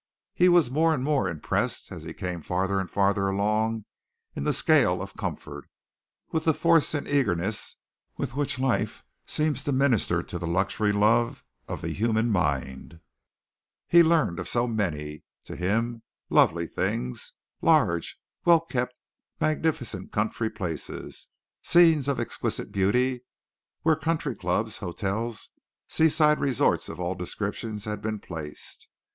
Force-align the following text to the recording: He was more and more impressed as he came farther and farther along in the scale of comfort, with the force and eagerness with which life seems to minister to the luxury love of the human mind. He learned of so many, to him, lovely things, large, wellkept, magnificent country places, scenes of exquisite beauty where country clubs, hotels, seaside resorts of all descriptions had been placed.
He 0.33 0.49
was 0.49 0.71
more 0.71 0.95
and 0.95 1.03
more 1.03 1.29
impressed 1.29 1.91
as 1.91 2.01
he 2.01 2.15
came 2.15 2.41
farther 2.41 2.79
and 2.79 2.89
farther 2.89 3.27
along 3.27 3.85
in 4.35 4.45
the 4.45 4.51
scale 4.51 4.99
of 4.99 5.13
comfort, 5.15 5.69
with 6.31 6.45
the 6.45 6.55
force 6.55 6.95
and 6.95 7.07
eagerness 7.07 7.77
with 8.17 8.35
which 8.35 8.57
life 8.57 9.03
seems 9.27 9.63
to 9.65 9.71
minister 9.71 10.23
to 10.23 10.39
the 10.39 10.47
luxury 10.47 10.91
love 10.91 11.43
of 11.67 11.81
the 11.81 11.89
human 11.89 12.31
mind. 12.31 12.99
He 13.87 14.01
learned 14.01 14.39
of 14.39 14.47
so 14.47 14.65
many, 14.65 15.23
to 15.43 15.55
him, 15.55 16.01
lovely 16.31 16.65
things, 16.65 17.33
large, 17.61 18.17
wellkept, 18.43 18.99
magnificent 19.39 20.11
country 20.11 20.49
places, 20.49 21.27
scenes 21.61 22.07
of 22.07 22.19
exquisite 22.19 22.71
beauty 22.71 23.21
where 23.83 23.95
country 23.95 24.33
clubs, 24.35 24.79
hotels, 24.79 25.49
seaside 25.87 26.39
resorts 26.39 26.89
of 26.89 26.99
all 26.99 27.13
descriptions 27.13 27.85
had 27.85 28.01
been 28.01 28.17
placed. 28.17 28.87